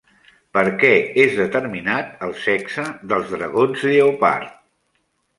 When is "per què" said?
0.57-0.89